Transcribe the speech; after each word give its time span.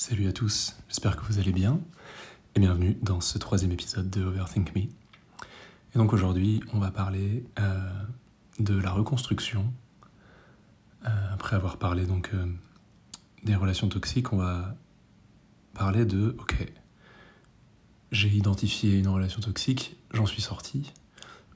Salut 0.00 0.28
à 0.28 0.32
tous, 0.32 0.76
j'espère 0.86 1.16
que 1.16 1.24
vous 1.24 1.40
allez 1.40 1.50
bien 1.50 1.80
et 2.54 2.60
bienvenue 2.60 2.96
dans 3.02 3.20
ce 3.20 3.36
troisième 3.36 3.72
épisode 3.72 4.08
de 4.08 4.22
Overthink 4.22 4.72
Me. 4.76 4.82
Et 4.82 5.96
donc 5.96 6.12
aujourd'hui, 6.12 6.60
on 6.72 6.78
va 6.78 6.92
parler 6.92 7.44
euh, 7.58 7.90
de 8.60 8.78
la 8.78 8.92
reconstruction. 8.92 9.72
Euh, 11.04 11.08
après 11.32 11.56
avoir 11.56 11.78
parlé 11.78 12.06
donc 12.06 12.30
euh, 12.32 12.46
des 13.42 13.56
relations 13.56 13.88
toxiques, 13.88 14.32
on 14.32 14.36
va 14.36 14.76
parler 15.74 16.04
de 16.04 16.36
ok, 16.38 16.72
j'ai 18.12 18.28
identifié 18.28 19.00
une 19.00 19.08
relation 19.08 19.40
toxique, 19.40 19.96
j'en 20.12 20.26
suis 20.26 20.42
sorti, 20.42 20.92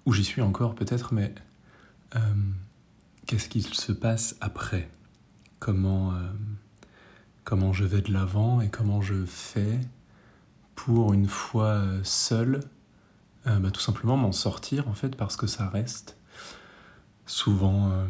ou 0.04 0.12
j'y 0.12 0.24
suis 0.24 0.43
encore 0.43 0.74
peut-être, 0.74 1.14
mais 1.14 1.32
qu'est-ce 3.27 3.48
qu'il 3.48 3.62
se 3.62 3.93
passe 3.93 4.34
après? 4.40 4.90
Comment 5.61 6.12
comment 7.45 7.72
je 7.72 7.84
vais 7.84 8.02
de 8.02 8.12
l'avant 8.12 8.61
et 8.61 8.68
comment 8.68 9.00
je 9.00 9.25
fais 9.25 9.80
pour 10.75 11.12
une 11.12 11.26
fois 11.26 11.66
euh, 11.66 12.00
seul, 12.03 12.61
euh, 13.46 13.58
bah, 13.58 13.71
tout 13.71 13.80
simplement 13.80 14.16
m'en 14.16 14.32
sortir 14.32 14.89
en 14.89 14.94
fait 14.94 15.16
parce 15.16 15.36
que 15.36 15.46
ça 15.46 15.68
reste 15.68 16.16
souvent 17.26 17.90
euh, 17.90 18.07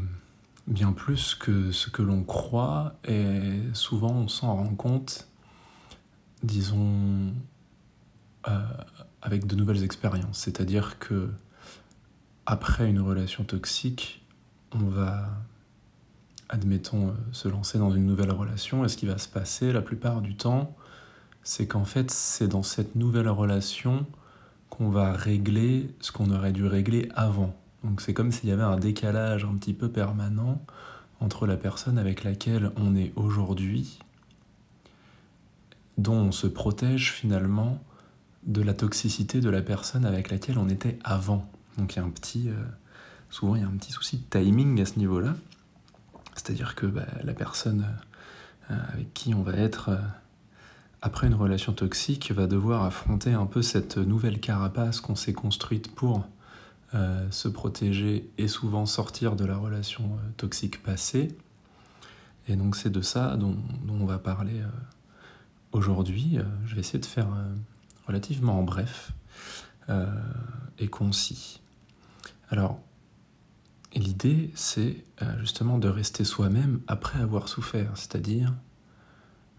bien 0.66 0.92
plus 0.92 1.34
que 1.34 1.72
ce 1.72 1.90
que 1.90 2.02
l'on 2.02 2.22
croit 2.24 2.94
et 3.06 3.60
souvent 3.72 4.12
on 4.12 4.28
s'en 4.28 4.56
rend 4.56 4.74
compte, 4.74 5.28
disons, 6.42 7.32
avec 9.22 9.46
de 9.46 9.54
nouvelles 9.54 9.84
expériences. 9.84 10.38
C'est-à-dire 10.38 10.98
que 10.98 11.30
après 12.46 12.88
une 12.88 13.00
relation 13.00 13.44
toxique, 13.44 14.26
on 14.72 14.84
va 14.86 15.28
admettons, 16.52 17.08
euh, 17.08 17.12
se 17.32 17.48
lancer 17.48 17.78
dans 17.78 17.90
une 17.90 18.06
nouvelle 18.06 18.30
relation, 18.30 18.84
et 18.84 18.88
ce 18.88 18.96
qui 18.96 19.06
va 19.06 19.18
se 19.18 19.28
passer 19.28 19.72
la 19.72 19.82
plupart 19.82 20.20
du 20.20 20.36
temps, 20.36 20.76
c'est 21.42 21.66
qu'en 21.66 21.84
fait, 21.84 22.10
c'est 22.10 22.46
dans 22.46 22.62
cette 22.62 22.94
nouvelle 22.94 23.28
relation 23.28 24.06
qu'on 24.70 24.90
va 24.90 25.12
régler 25.12 25.90
ce 26.00 26.12
qu'on 26.12 26.30
aurait 26.30 26.52
dû 26.52 26.66
régler 26.66 27.08
avant. 27.14 27.54
Donc 27.84 28.00
c'est 28.00 28.14
comme 28.14 28.30
s'il 28.30 28.48
y 28.48 28.52
avait 28.52 28.62
un 28.62 28.76
décalage 28.76 29.44
un 29.44 29.54
petit 29.56 29.74
peu 29.74 29.88
permanent 29.88 30.62
entre 31.20 31.46
la 31.46 31.56
personne 31.56 31.98
avec 31.98 32.24
laquelle 32.24 32.70
on 32.76 32.94
est 32.94 33.12
aujourd'hui, 33.16 33.98
dont 35.98 36.14
on 36.14 36.32
se 36.32 36.46
protège 36.46 37.12
finalement 37.12 37.82
de 38.44 38.62
la 38.62 38.74
toxicité 38.74 39.40
de 39.40 39.50
la 39.50 39.62
personne 39.62 40.04
avec 40.04 40.30
laquelle 40.30 40.58
on 40.58 40.68
était 40.68 40.98
avant. 41.04 41.48
Donc 41.78 41.94
il 41.94 41.96
y 41.96 41.98
a 42.00 42.04
un 42.04 42.10
petit, 42.10 42.48
euh, 42.48 42.54
souvent 43.30 43.56
il 43.56 43.62
y 43.62 43.64
a 43.64 43.68
un 43.68 43.76
petit 43.76 43.92
souci 43.92 44.18
de 44.18 44.38
timing 44.38 44.80
à 44.80 44.86
ce 44.86 44.98
niveau-là. 44.98 45.34
C'est-à-dire 46.34 46.74
que 46.74 46.86
bah, 46.86 47.06
la 47.22 47.34
personne 47.34 47.86
euh, 48.70 48.76
avec 48.92 49.12
qui 49.14 49.34
on 49.34 49.42
va 49.42 49.54
être 49.54 49.90
euh, 49.90 49.96
après 51.00 51.26
une 51.26 51.34
relation 51.34 51.72
toxique 51.72 52.30
va 52.32 52.46
devoir 52.46 52.84
affronter 52.84 53.32
un 53.32 53.46
peu 53.46 53.62
cette 53.62 53.98
nouvelle 53.98 54.40
carapace 54.40 55.00
qu'on 55.00 55.16
s'est 55.16 55.32
construite 55.32 55.94
pour 55.94 56.26
euh, 56.94 57.26
se 57.30 57.48
protéger 57.48 58.30
et 58.38 58.48
souvent 58.48 58.86
sortir 58.86 59.34
de 59.34 59.44
la 59.44 59.56
relation 59.56 60.10
toxique 60.36 60.82
passée. 60.82 61.36
Et 62.48 62.56
donc 62.56 62.76
c'est 62.76 62.90
de 62.90 63.02
ça 63.02 63.36
dont, 63.36 63.56
on 63.88 64.04
va 64.04 64.18
parler 64.18 64.62
aujourd'hui. 65.72 66.38
je 66.66 66.74
vais 66.74 66.80
essayer 66.80 66.98
de 66.98 67.06
faire 67.06 67.28
relativement 68.06 68.62
bref 68.62 69.12
et 70.78 70.88
concis. 70.88 71.60
Alors, 72.50 72.80
l'idée, 73.98 74.50
c'est 74.54 75.04
euh, 75.22 75.38
justement 75.40 75.78
de 75.78 75.88
rester 75.88 76.24
soi-même 76.24 76.80
après 76.86 77.20
avoir 77.20 77.48
souffert, 77.48 77.90
c'est-à-dire 77.94 78.52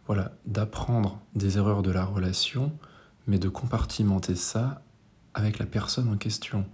voilà, 0.06 0.31
d'apprendre 0.45 1.20
des 1.36 1.58
erreurs 1.58 1.81
de 1.81 1.92
la 1.92 2.03
relation, 2.03 2.78
mais 3.28 3.39
de 3.39 3.48
compartimenter 3.50 4.36
ça 4.36 4.81
avec 5.34 5.59
la 5.59 5.66
personne 5.66 6.09
en 6.09 6.17
question. 6.17 6.66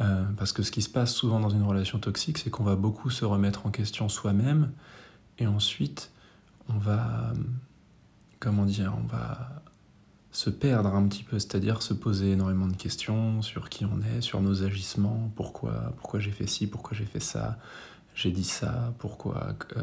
Euh, 0.00 0.24
parce 0.36 0.52
que 0.52 0.62
ce 0.62 0.70
qui 0.70 0.82
se 0.82 0.88
passe 0.88 1.12
souvent 1.12 1.40
dans 1.40 1.50
une 1.50 1.62
relation 1.62 1.98
toxique, 1.98 2.38
c'est 2.38 2.50
qu'on 2.50 2.64
va 2.64 2.76
beaucoup 2.76 3.10
se 3.10 3.24
remettre 3.24 3.66
en 3.66 3.70
question 3.70 4.08
soi-même, 4.08 4.72
et 5.38 5.46
ensuite, 5.46 6.10
on 6.68 6.78
va, 6.78 7.32
comment 8.40 8.64
dire, 8.64 8.94
on 9.02 9.06
va 9.06 9.62
se 10.38 10.50
perdre 10.50 10.94
un 10.94 11.08
petit 11.08 11.24
peu, 11.24 11.40
c'est-à-dire 11.40 11.82
se 11.82 11.92
poser 11.92 12.30
énormément 12.30 12.68
de 12.68 12.76
questions 12.76 13.42
sur 13.42 13.68
qui 13.68 13.84
on 13.84 14.00
est, 14.02 14.20
sur 14.20 14.40
nos 14.40 14.62
agissements, 14.62 15.32
pourquoi, 15.34 15.92
pourquoi 15.96 16.20
j'ai 16.20 16.30
fait 16.30 16.46
ci, 16.46 16.68
pourquoi 16.68 16.96
j'ai 16.96 17.06
fait 17.06 17.18
ça, 17.18 17.58
j'ai 18.14 18.30
dit 18.30 18.44
ça, 18.44 18.94
pourquoi. 19.00 19.56
Euh, 19.76 19.82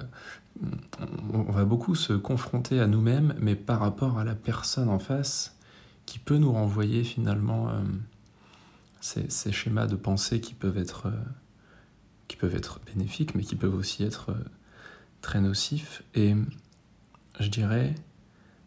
on 1.33 1.51
va 1.51 1.65
beaucoup 1.65 1.93
se 1.93 2.13
confronter 2.13 2.79
à 2.79 2.87
nous-mêmes, 2.87 3.35
mais 3.37 3.55
par 3.55 3.81
rapport 3.81 4.17
à 4.17 4.23
la 4.23 4.33
personne 4.33 4.87
en 4.87 4.97
face, 4.97 5.57
qui 6.05 6.19
peut 6.19 6.37
nous 6.37 6.53
renvoyer 6.53 7.03
finalement 7.03 7.67
euh, 7.67 7.83
ces, 9.01 9.51
schémas 9.51 9.87
de 9.87 9.97
pensée 9.97 10.39
qui 10.39 10.53
peuvent 10.53 10.77
être, 10.77 11.07
euh, 11.07 11.23
qui 12.29 12.37
peuvent 12.37 12.55
être 12.55 12.79
bénéfiques, 12.85 13.35
mais 13.35 13.43
qui 13.43 13.57
peuvent 13.57 13.75
aussi 13.75 14.05
être 14.05 14.33
très 15.19 15.41
nocifs. 15.41 16.01
Et 16.13 16.33
je 17.41 17.49
dirais 17.49 17.93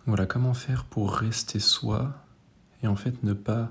voilà, 0.08 0.24
comment 0.24 0.54
faire 0.54 0.84
pour 0.84 1.12
rester 1.12 1.60
soi 1.60 2.14
et 2.82 2.86
en 2.86 2.96
fait 2.96 3.22
ne 3.24 3.34
pas 3.34 3.69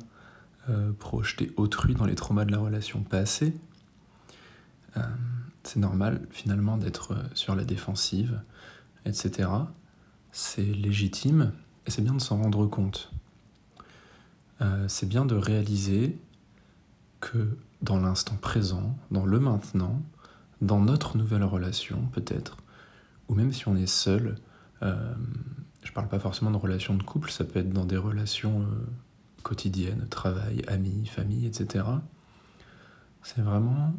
euh, 0.70 0.92
projeter 0.94 1.52
autrui 1.58 1.96
dans 1.96 2.06
les 2.06 2.14
traumas 2.14 2.46
de 2.46 2.52
la 2.52 2.60
relation 2.60 3.02
passée? 3.02 3.56
Euh, 4.98 5.02
c'est 5.64 5.80
normal 5.80 6.22
finalement 6.30 6.78
d'être 6.78 7.14
euh, 7.14 7.24
sur 7.34 7.56
la 7.56 7.64
défensive, 7.64 8.40
etc. 9.06 9.50
C'est 10.32 10.62
légitime 10.62 11.54
et 11.88 11.92
c'est 11.92 12.04
bien 12.04 12.14
de 12.14 12.22
s'en 12.22 12.40
rendre 12.40 12.68
compte. 12.68 13.12
c'est 14.88 15.10
bien 15.10 15.26
de 15.26 15.36
réaliser 15.36 16.20
que 17.20 17.58
dans 17.82 18.00
l'instant 18.00 18.36
présent, 18.36 18.96
dans 19.10 19.26
le 19.26 19.40
maintenant, 19.40 20.04
dans 20.62 20.82
notre 20.82 21.18
nouvelle 21.18 21.44
relation 21.44 22.02
peut-être, 22.12 22.58
ou 23.28 23.34
même 23.34 23.54
si 23.54 23.68
on 23.68 23.76
est 23.76 23.88
seul, 23.88 24.36
je 25.88 25.94
parle 25.94 26.10
pas 26.10 26.20
forcément 26.20 26.52
de 26.52 26.58
relations 26.58 26.96
de 26.96 27.04
couple, 27.04 27.32
ça 27.32 27.46
peut 27.46 27.60
être 27.60 27.70
dans 27.70 27.86
des 27.86 27.96
relations 27.96 28.62
euh, 28.62 28.66
quotidiennes, 29.42 30.06
travail, 30.10 30.62
amis, 30.68 31.06
famille, 31.06 31.46
etc. 31.46 31.86
C'est 33.24 33.42
vraiment 33.42 33.94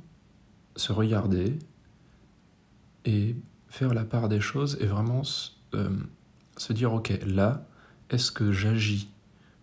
se 0.77 0.93
regarder 0.93 1.59
et 3.07 3.37
faire 3.69 3.95
la 3.95 4.05
part 4.05 4.29
des 4.29 4.43
choses 4.43 4.77
et 4.83 4.87
vraiment 4.87 5.23
euh, 5.75 5.89
se 6.59 6.75
dire 6.75 6.93
ok 6.93 7.21
là 7.27 7.65
est-ce 8.11 8.31
que 8.31 8.53
j'agis 8.53 9.09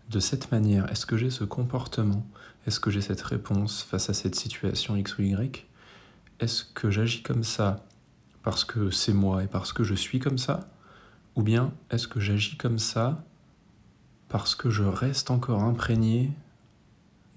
de 0.09 0.19
cette 0.19 0.52
manière? 0.52 0.91
Est-ce 0.91 1.06
que 1.06 1.18
j'ai 1.18 1.30
ce 1.30 1.44
comportement? 1.44 2.25
Est-ce 2.66 2.80
que 2.80 2.90
j'ai 2.90 3.02
cette 3.02 3.22
réponse 3.22 3.84
face 3.84 4.09
à 4.09 4.16
cette 4.16 4.35
situation 4.35 4.96
x 4.96 5.19
ou 5.19 5.22
y? 5.22 5.68
Est-ce 6.40 6.66
que 6.66 6.90
j'agis 6.90 7.22
comme 7.22 7.44
ça 7.44 7.85
parce 8.41 8.66
que 8.66 8.90
c'est 8.90 9.14
moi 9.14 9.44
et 9.44 9.47
parce 9.47 9.74
que 9.74 9.84
je 9.84 9.94
suis 9.94 10.19
comme 10.19 10.40
ça? 10.40 10.68
Ou 11.35 11.44
bien 11.44 11.73
est-ce 11.90 12.07
que 12.07 12.19
j'agis 12.19 12.57
comme 12.57 12.79
ça 12.79 13.23
parce 14.29 14.56
que 14.56 14.69
je 14.69 14.84
reste 14.84 15.31
encore 15.31 15.63
imprégné 15.63 16.31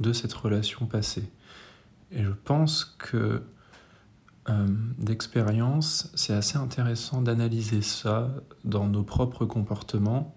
de 0.00 0.12
cette 0.12 0.32
relation 0.32 0.86
passée? 0.86 1.28
Et 2.12 2.22
je 2.22 2.31
pense 2.31 2.84
que 2.98 3.42
euh, 4.48 4.66
d'expérience, 4.98 6.10
c'est 6.14 6.32
assez 6.32 6.56
intéressant 6.56 7.20
d'analyser 7.20 7.82
ça 7.82 8.31
dans 8.64 8.86
nos 8.86 9.03
propres 9.03 9.44
comportements 9.44 10.34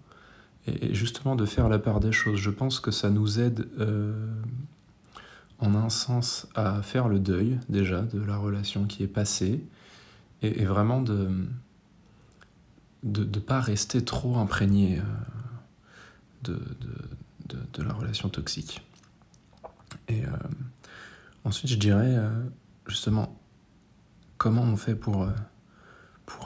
et 0.66 0.94
justement 0.94 1.34
de 1.34 1.46
faire 1.46 1.68
la 1.68 1.78
part 1.78 2.00
des 2.00 2.12
choses. 2.12 2.38
Je 2.38 2.50
pense 2.50 2.78
que 2.78 2.90
ça 2.90 3.10
nous 3.10 3.40
aide 3.40 3.68
euh, 3.78 4.28
en 5.58 5.74
un 5.74 5.88
sens 5.88 6.46
à 6.54 6.82
faire 6.82 7.08
le 7.08 7.18
deuil 7.18 7.58
déjà 7.68 8.02
de 8.02 8.20
la 8.20 8.36
relation 8.36 8.84
qui 8.84 9.02
est 9.02 9.08
passée 9.08 9.64
et 10.42 10.64
vraiment 10.64 11.00
de 11.00 11.28
de 13.02 13.24
ne 13.24 13.40
pas 13.40 13.60
rester 13.60 14.04
trop 14.04 14.36
imprégné 14.38 15.00
euh, 16.48 16.56
de, 17.72 17.82
la 17.82 17.92
relation 17.92 18.28
toxique. 18.28 18.82
Et 20.08 20.24
euh, 20.24 20.30
ensuite, 21.44 21.70
je 21.70 21.78
dirais 21.78 22.14
euh, 22.16 22.30
justement 22.86 23.40
comment 24.38 24.62
on 24.62 24.76
fait 24.76 24.94
pour, 24.94 25.28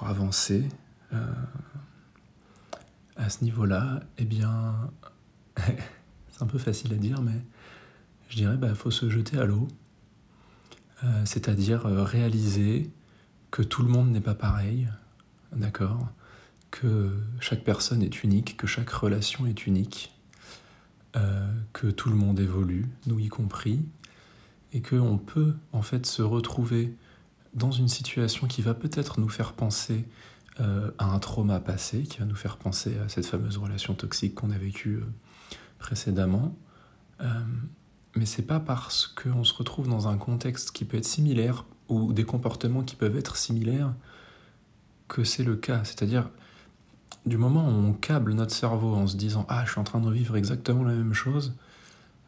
avancer 0.02 0.68
à 3.16 3.30
ce 3.30 3.44
niveau-là? 3.44 4.00
Eh 4.18 4.24
bien, 4.24 4.90
c'est 5.56 6.42
un 6.42 6.46
peu 6.46 6.58
facile 6.58 6.92
à 6.92 6.96
dire, 6.96 7.22
mais 7.22 7.40
je 8.28 8.36
dirais 8.36 8.56
bah, 8.56 8.74
faut 8.74 8.90
se 8.90 9.08
jeter 9.08 9.38
à 9.38 9.44
l'eau. 9.44 9.68
C'est-à-dire 11.24 11.82
réaliser 11.84 12.90
que 13.50 13.62
tout 13.62 13.82
le 13.82 13.88
monde 13.88 14.10
n'est 14.10 14.20
pas 14.20 14.34
pareil, 14.34 14.88
d'accord? 15.52 16.08
Que 16.80 17.10
chaque 17.40 17.64
personne 17.64 18.02
est 18.02 18.22
unique, 18.22 18.56
que 18.56 18.66
chaque 18.66 18.90
relation 18.90 19.46
est 19.46 19.66
unique, 19.66 20.14
euh, 21.16 21.50
que 21.72 21.86
tout 21.86 22.10
le 22.10 22.16
monde 22.16 22.38
évolue, 22.38 22.86
nous 23.06 23.18
y 23.18 23.28
compris, 23.28 23.80
et 24.72 24.82
qu'on 24.82 25.16
peut 25.16 25.54
en 25.72 25.82
fait 25.82 26.04
se 26.04 26.22
retrouver 26.22 26.94
dans 27.54 27.70
une 27.70 27.88
situation 27.88 28.46
qui 28.46 28.60
va 28.60 28.74
peut-être 28.74 29.20
nous 29.20 29.28
faire 29.28 29.54
penser 29.54 30.04
à 30.58 31.04
un 31.04 31.18
trauma 31.18 31.60
passé 31.60 32.04
qui 32.04 32.18
va 32.18 32.24
nous 32.24 32.34
faire 32.34 32.56
penser 32.56 32.96
à 33.04 33.10
cette 33.10 33.26
fameuse 33.26 33.58
relation 33.58 33.92
toxique 33.92 34.34
qu'on 34.34 34.50
a 34.50 34.56
vécue 34.56 35.00
précédemment. 35.78 36.56
mais 38.14 38.24
c'est 38.24 38.46
pas 38.46 38.58
parce 38.58 39.06
qu'on 39.06 39.44
se 39.44 39.52
retrouve 39.52 39.86
dans 39.86 40.08
un 40.08 40.16
contexte 40.16 40.70
qui 40.70 40.86
peut 40.86 40.96
être 40.96 41.04
similaire 41.04 41.66
ou 41.88 42.14
des 42.14 42.24
comportements 42.24 42.82
qui 42.82 42.96
peuvent 42.96 43.16
être 43.16 43.36
similaires 43.36 43.92
que 45.08 45.24
c'est 45.24 45.44
le 45.44 45.56
cas. 45.56 45.84
C'est-à-dire, 45.84 46.30
du 47.24 47.36
moment 47.36 47.66
où 47.68 47.72
on 47.72 47.92
câble 47.92 48.32
notre 48.34 48.54
cerveau 48.54 48.94
en 48.94 49.06
se 49.06 49.16
disant 49.16 49.46
Ah, 49.48 49.64
je 49.64 49.72
suis 49.72 49.80
en 49.80 49.84
train 49.84 50.00
de 50.00 50.10
vivre 50.10 50.36
exactement 50.36 50.84
la 50.84 50.94
même 50.94 51.14
chose, 51.14 51.54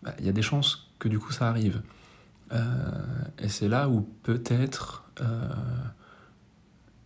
bah, 0.02 0.14
il 0.18 0.26
y 0.26 0.28
a 0.28 0.32
des 0.32 0.42
chances 0.42 0.88
que 0.98 1.08
du 1.08 1.18
coup 1.18 1.32
ça 1.32 1.48
arrive. 1.48 1.82
Euh, 2.52 2.62
et 3.38 3.48
c'est 3.48 3.68
là 3.68 3.88
où 3.88 4.08
peut-être 4.22 5.04
euh, 5.20 5.48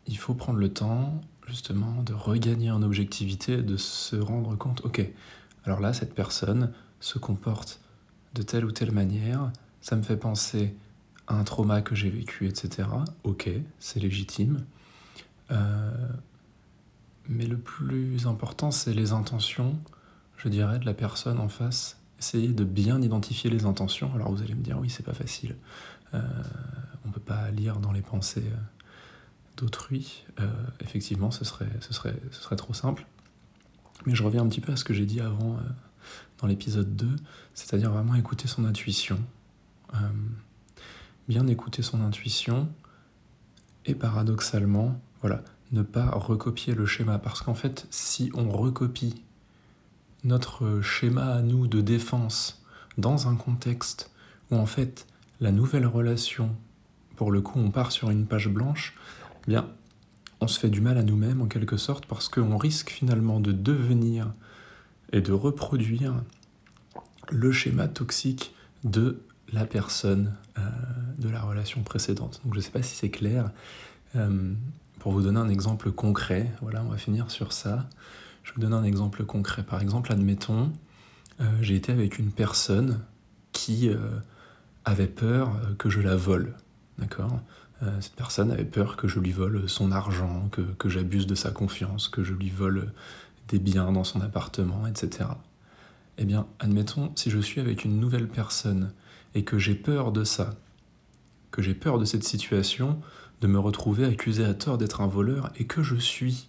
il 0.07 0.17
faut 0.17 0.35
prendre 0.35 0.59
le 0.59 0.69
temps 0.69 1.21
justement 1.47 2.03
de 2.03 2.15
regagner 2.15 2.71
en 2.71 2.83
objectivité, 2.83 3.63
de 3.63 3.77
se 3.77 4.17
rendre 4.17 4.57
compte, 4.57 4.83
ok, 4.85 5.05
alors 5.65 5.81
là, 5.81 5.93
cette 5.93 6.15
personne 6.15 6.73
se 7.01 7.19
comporte 7.19 7.81
de 8.35 8.43
telle 8.43 8.65
ou 8.65 8.73
telle 8.73 8.93
manière, 8.93 9.51
ça 9.81 9.97
me 9.97 10.03
fait 10.03 10.17
penser 10.17 10.75
à 11.27 11.35
un 11.35 11.45
trauma 11.45 11.83
que 11.83 11.95
j'ai 11.95 12.11
vécu, 12.11 12.49
etc. 12.49 12.89
Ok, 13.25 13.49
c'est 13.79 14.01
légitime. 14.01 14.65
Euh, 15.51 15.91
mais 17.29 17.47
le 17.47 17.59
plus 17.59 18.27
important, 18.27 18.71
c'est 18.71 18.95
les 18.95 19.13
intentions, 19.13 19.79
je 20.37 20.49
dirais, 20.49 20.79
de 20.79 20.87
la 20.87 20.95
personne 20.95 21.39
en 21.39 21.49
face. 21.49 21.99
Essayer 22.19 22.49
de 22.49 22.65
bien 22.65 23.01
identifier 23.01 23.51
les 23.51 23.65
intentions. 23.65 24.13
Alors 24.15 24.31
vous 24.31 24.43
allez 24.43 24.55
me 24.55 24.63
dire, 24.63 24.79
oui, 24.79 24.91
c'est 24.91 25.05
pas 25.05 25.15
facile. 25.15 25.57
Euh, 26.15 26.21
on 27.05 27.09
ne 27.09 27.13
peut 27.13 27.21
pas 27.21 27.51
lire 27.51 27.79
dans 27.79 27.93
les 27.93 28.03
pensées 28.03 28.45
euh, 28.45 28.57
d'autrui. 29.57 30.25
effectivement, 30.81 31.31
ce 31.31 31.45
serait, 31.45 31.71
ce, 31.81 31.93
serait, 31.93 32.17
ce 32.31 32.41
serait 32.43 32.57
trop 32.57 32.75
simple. 32.75 33.07
Mais 34.07 34.15
je 34.15 34.23
reviens 34.23 34.43
un 34.43 34.49
petit 34.49 34.61
peu 34.61 34.73
à 34.73 34.77
ce 34.77 34.85
que 34.85 34.95
j'ai 34.95 35.07
dit 35.07 35.21
avant 35.21 35.59
dans 36.41 36.49
l'épisode 36.49 36.97
2, 36.97 37.09
c'est-à-dire 37.55 37.93
vraiment 37.93 38.17
écouter 38.17 38.49
son 38.49 38.65
intuition. 38.65 39.19
bien 41.29 41.47
écouter 41.47 41.83
son 41.83 42.01
intuition 42.01 42.69
et 43.85 43.95
paradoxalement, 43.95 45.01
voilà, 45.21 45.43
ne 45.73 45.83
pas 45.83 46.11
recopier 46.11 46.75
le 46.75 46.87
schéma. 46.87 47.19
Parce 47.19 47.43
qu'en 47.43 47.55
fait, 47.55 47.87
si 47.91 48.31
on 48.35 48.51
recopie 48.51 49.23
notre 50.25 50.81
schéma 50.83 51.27
à 51.27 51.43
nous 51.43 51.67
de 51.67 51.81
défense 51.81 52.63
dans 52.99 53.29
un 53.29 53.35
contexte 53.35 54.11
où 54.51 54.57
en 54.57 54.67
fait 54.67 55.07
la 55.41 55.51
nouvelle 55.51 55.87
relation, 55.87 56.55
pour 57.17 57.33
le 57.33 57.41
coup 57.41 57.59
on 57.59 57.71
part 57.71 57.91
sur 57.91 58.11
une 58.11 58.27
page 58.27 58.49
blanche, 58.49 58.95
eh 59.47 59.51
bien 59.51 59.69
on 60.41 60.47
se 60.47 60.59
fait 60.59 60.71
du 60.71 60.81
mal 60.81 60.99
à 60.99 61.03
nous-mêmes 61.03 61.41
en 61.41 61.47
quelque 61.47 61.77
sorte 61.77 62.07
parce 62.07 62.29
qu'on 62.29 62.57
risque 62.57 62.91
finalement 62.91 63.41
de 63.41 63.53
devenir 63.53 64.33
et 65.13 65.21
de 65.21 65.33
reproduire 65.33 66.15
le 67.31 67.53
schéma 67.53 67.89
toxique 67.89 68.55
de 68.85 69.23
la 69.53 69.67
personne 69.67 70.35
euh, 70.59 70.63
de 71.19 71.29
la 71.29 71.41
relation 71.41 71.83
précédente. 71.83 72.41
Donc 72.45 72.55
je 72.55 72.59
ne 72.59 72.63
sais 72.65 72.71
pas 72.71 72.83
si 72.83 72.95
c'est 72.95 73.11
clair. 73.11 73.51
Euh, 74.17 74.55
pour 75.03 75.11
vous 75.11 75.23
donner 75.23 75.41
un 75.41 75.49
exemple 75.49 75.91
concret, 75.91 76.49
voilà, 76.61 76.81
on 76.85 76.89
va 76.89 76.97
finir 76.97 77.29
sur 77.33 77.53
ça. 77.53 77.89
Je 78.45 78.53
vous 78.53 78.61
donne 78.61 78.73
un 78.73 78.85
exemple 78.85 79.25
concret. 79.25 79.65
Par 79.65 79.83
exemple, 79.83 80.13
admettons, 80.13 80.73
euh, 81.41 81.45
j'ai 81.61 81.75
été 81.75 81.91
avec 81.91 82.21
une 82.21 82.31
personne 82.31 83.01
qui 83.51 83.89
euh, 83.89 83.97
avait 84.85 85.09
peur 85.09 85.57
euh, 85.57 85.75
que 85.75 85.91
je 85.91 86.01
la 86.01 86.15
vole. 86.15 86.55
D'accord? 86.99 87.41
Cette 88.01 88.15
personne 88.15 88.53
avait 88.53 88.65
peur 88.65 88.95
que 88.95 89.09
je 89.09 89.19
lui 89.19 89.33
vole 89.33 89.69
son 89.69 89.91
argent, 89.91 90.49
que, 90.53 90.61
que 90.61 90.89
j'abuse 90.89 91.27
de 91.27 91.35
sa 91.35 91.51
confiance, 91.51 92.09
que 92.09 92.23
je 92.23 92.33
lui 92.33 92.49
vole 92.49 92.93
des 93.49 93.59
biens 93.59 93.91
dans 93.91 94.05
son 94.05 94.21
appartement, 94.21 94.87
etc. 94.87 95.31
Eh 96.17 96.25
bien, 96.25 96.47
admettons, 96.61 97.11
si 97.17 97.29
je 97.29 97.41
suis 97.41 97.61
avec 97.61 97.85
une 97.85 97.99
nouvelle 97.99 98.29
personne 98.29 98.93
et 99.35 99.43
que 99.43 99.59
j'ai 99.59 99.75
peur 99.75 100.13
de 100.13 100.23
ça, 100.23 100.55
que 101.51 101.61
j'ai 101.61 101.75
peur 101.75 101.99
de 101.99 102.05
cette 102.05 102.23
situation, 102.23 103.01
de 103.43 103.49
me 103.49 103.59
retrouver 103.59 104.07
accusé 104.07 104.45
à 104.45 104.55
tort 104.55 104.79
d'être 104.79 105.01
un 105.01 105.09
voleur 105.09 105.51
et 105.57 105.67
que 105.67 105.83
je 105.83 105.97
suis, 105.97 106.47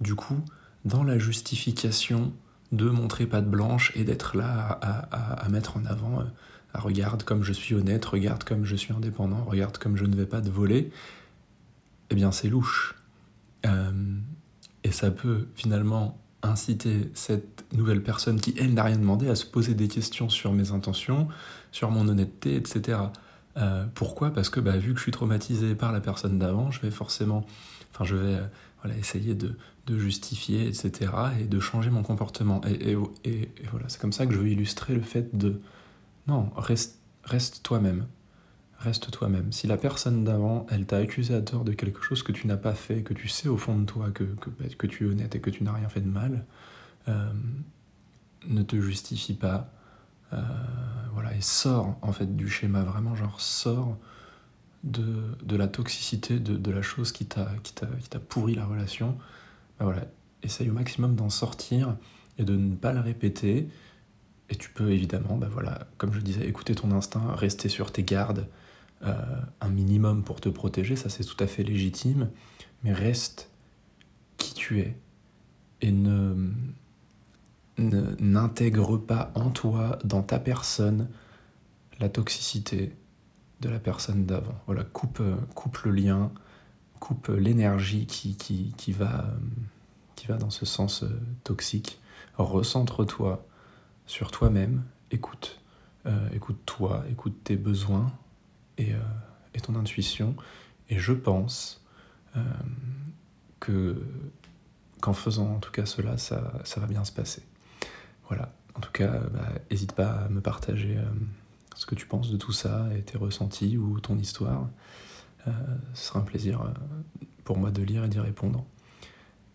du 0.00 0.16
coup, 0.16 0.44
dans 0.84 1.04
la 1.04 1.16
justification 1.16 2.32
de 2.72 2.90
montrer 2.90 3.26
patte 3.26 3.48
blanche 3.48 3.92
et 3.94 4.02
d'être 4.02 4.36
là 4.36 4.80
à, 5.12 5.48
mettre 5.48 5.76
en 5.76 5.86
avant, 5.86 6.20
euh, 6.20 6.24
à 6.74 6.80
regarde 6.80 7.22
comme 7.22 7.44
je 7.44 7.52
suis 7.52 7.76
honnête, 7.76 8.04
regarde 8.04 8.42
comme 8.42 8.64
je 8.64 8.74
suis 8.74 8.92
indépendant, 8.92 9.44
regarde 9.44 9.78
comme 9.78 9.96
je 9.96 10.04
ne 10.04 10.16
vais 10.16 10.26
pas 10.26 10.40
te 10.40 10.48
voler, 10.48 10.90
eh 12.10 12.14
bien 12.16 12.32
c'est 12.32 12.48
louche. 12.48 12.96
Euh, 13.64 13.92
et 14.82 14.90
ça 14.90 15.12
peut 15.12 15.46
finalement 15.54 16.18
inciter 16.42 17.08
cette 17.14 17.64
nouvelle 17.72 18.02
personne 18.02 18.40
qui, 18.40 18.52
elle, 18.58 18.74
n'a 18.74 18.82
rien 18.82 18.98
demandé 18.98 19.28
à 19.28 19.36
se 19.36 19.46
poser 19.46 19.74
des 19.74 19.86
questions 19.86 20.28
sur 20.28 20.52
mes 20.52 20.72
intentions, 20.72 21.28
sur 21.70 21.92
mon 21.92 22.08
honnêteté, 22.08 22.56
etc. 22.56 22.98
Euh, 23.56 23.84
pourquoi? 23.94 24.32
Parce 24.32 24.48
que 24.48 24.60
bah, 24.60 24.76
vu 24.76 24.92
que 24.92 24.98
je 24.98 25.02
suis 25.02 25.12
traumatisé 25.12 25.74
par 25.74 25.92
la 25.92 26.00
personne 26.00 26.38
d'avant, 26.38 26.70
je 26.70 26.80
vais 26.80 26.90
forcément, 26.90 27.44
enfin 27.92 28.04
je 28.04 28.16
vais 28.16 28.34
euh, 28.36 28.46
voilà, 28.82 28.96
essayer 28.98 29.34
de, 29.34 29.54
justifier, 29.88 30.68
etc. 30.68 31.12
et 31.40 31.44
de 31.44 31.60
changer 31.60 31.90
mon 31.90 32.02
comportement. 32.02 32.62
Et, 32.66 32.96
voilà, 33.70 33.88
c'est 33.88 34.00
comme 34.00 34.12
ça 34.12 34.26
que 34.26 34.32
je 34.32 34.38
veux 34.38 34.48
illustrer 34.48 34.94
le 34.94 35.02
fait 35.02 35.36
de 35.36 35.60
non, 36.26 36.50
reste, 36.56 37.62
toi-même. 37.62 38.06
Reste 38.78 39.10
toi-même. 39.10 39.52
Si 39.52 39.66
la 39.66 39.76
personne 39.76 40.24
d'avant, 40.24 40.66
elle 40.70 40.86
t'a 40.86 40.96
accusé 40.96 41.34
à 41.34 41.42
tort 41.42 41.64
de 41.64 41.72
quelque 41.72 42.02
chose 42.02 42.22
que 42.22 42.32
tu 42.32 42.46
n'as 42.46 42.56
pas 42.56 42.74
fait, 42.74 43.02
que 43.02 43.12
tu 43.12 43.28
sais 43.28 43.48
au 43.48 43.56
fond 43.56 43.78
de 43.78 43.84
toi 43.84 44.10
que, 44.10 44.24
que, 44.24 44.50
bah, 44.50 44.64
tu 44.88 45.04
es 45.04 45.10
honnête 45.10 45.34
et 45.34 45.40
que 45.40 45.50
tu 45.50 45.62
n'as 45.62 45.72
rien 45.72 45.88
fait 45.88 46.00
de 46.00 46.08
mal, 46.08 46.44
euh, 47.08 47.32
ne 48.48 48.62
te 48.62 48.80
justifie 48.80 49.34
pas, 49.34 49.70
voilà, 51.12 51.34
et 51.34 51.40
sort 51.40 51.96
en 52.02 52.12
fait 52.12 52.36
du 52.36 52.48
schéma, 52.48 52.82
vraiment 52.82 53.14
genre 53.14 53.40
sort 53.40 53.96
de, 54.84 55.36
de 55.44 55.56
la 55.56 55.68
toxicité, 55.68 56.38
de, 56.38 56.56
de, 56.56 56.70
la 56.70 56.82
chose 56.82 57.12
qui 57.12 57.26
t'a 57.26 57.46
pourri 58.28 58.54
la 58.54 58.66
relation. 58.66 59.16
Ben 59.78 59.84
voilà, 59.84 60.04
essaye 60.42 60.70
au 60.70 60.72
maximum 60.72 61.14
d'en 61.14 61.30
sortir 61.30 61.96
et 62.38 62.44
de 62.44 62.56
ne 62.56 62.74
pas 62.74 62.92
le 62.92 63.00
répéter. 63.00 63.68
Et 64.50 64.56
tu 64.56 64.70
peux 64.70 64.90
évidemment, 64.90 65.36
ben 65.36 65.48
voilà, 65.48 65.86
comme 65.98 66.12
je 66.12 66.20
disais, 66.20 66.46
écouter 66.46 66.74
ton 66.74 66.90
instinct, 66.90 67.34
rester 67.34 67.68
sur 67.68 67.92
tes 67.92 68.02
gardes 68.02 68.46
euh, 69.04 69.14
un 69.60 69.68
minimum 69.68 70.22
pour 70.22 70.40
te 70.40 70.48
protéger, 70.48 70.94
ça 70.94 71.08
c'est 71.08 71.24
tout 71.24 71.42
à 71.42 71.46
fait 71.46 71.64
légitime, 71.64 72.30
mais 72.84 72.92
reste 72.92 73.50
qui 74.36 74.54
tu 74.54 74.80
es 74.80 74.96
et 75.80 75.90
ne, 75.90 76.52
n'intègre 77.78 78.98
pas 78.98 79.32
en 79.34 79.50
toi, 79.50 79.98
dans 80.04 80.22
ta 80.22 80.38
personne, 80.38 81.08
la 82.00 82.08
toxicité 82.08 82.94
de 83.60 83.68
la 83.68 83.78
personne 83.78 84.26
d'avant. 84.26 84.60
Voilà, 84.66 84.84
coupe, 84.84 85.20
euh, 85.20 85.36
coupe 85.54 85.78
le 85.78 85.92
lien, 85.92 86.32
coupe 87.00 87.28
l'énergie 87.28 88.06
qui, 88.06 88.36
qui, 88.36 88.74
qui, 88.76 88.92
va, 88.92 89.26
euh, 90.28 90.38
dans 90.38 90.50
ce 90.50 90.66
sens 90.66 91.04
euh, 91.04 91.20
toxique. 91.44 92.00
Recentre-toi 92.36 93.46
sur 94.06 94.30
toi-même, 94.30 94.82
écoute, 95.10 95.60
écoute-toi, 96.34 97.04
écoute 97.10 97.36
tes 97.44 97.56
besoins 97.56 98.10
et, 98.78 98.92
et, 99.54 99.60
ton 99.60 99.76
intuition. 99.76 100.34
Et 100.88 100.98
je 100.98 101.12
pense 101.12 101.84
que 103.60 104.02
qu'en 105.00 105.12
faisant 105.12 105.54
en 105.54 105.58
tout 105.58 105.70
cas 105.70 105.86
cela, 105.86 106.16
ça, 106.16 106.54
ça 106.64 106.80
va 106.80 106.86
bien 106.86 107.04
se 107.04 107.12
passer. 107.12 107.42
Voilà. 108.28 108.52
En 108.74 108.80
tout 108.80 108.92
cas, 108.92 109.20
n'hésite 109.70 109.94
bah, 109.96 110.04
pas 110.04 110.24
à 110.24 110.28
me 110.28 110.40
partager 110.40 110.96
euh, 110.96 111.04
ce 111.74 111.86
que 111.86 111.94
tu 111.94 112.06
penses 112.06 112.30
de 112.30 112.36
tout 112.36 112.52
ça 112.52 112.88
et 112.96 113.02
tes 113.02 113.18
ressentis 113.18 113.76
ou 113.76 114.00
ton 114.00 114.18
histoire. 114.18 114.68
Euh, 115.46 115.50
ce 115.94 116.06
sera 116.06 116.20
un 116.20 116.24
plaisir 116.24 116.62
euh, 116.62 116.68
pour 117.44 117.58
moi 117.58 117.70
de 117.70 117.82
lire 117.82 118.04
et 118.04 118.08
d'y 118.08 118.20
répondre. 118.20 118.64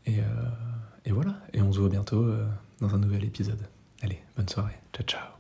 Et, 0.06 0.20
et, 1.04 1.12
voilà. 1.12 1.36
Et 1.52 1.62
on 1.62 1.74
se 1.74 1.80
voit 1.80 1.90
bientôt 1.90 2.26
dans 2.80 2.96
un 2.96 2.98
nouvel 2.98 3.26
épisode. 3.26 3.60
Allez, 4.02 4.24
bonne 4.38 4.48
soirée. 4.48 4.80
Ciao, 4.94 5.06
ciao. 5.06 5.37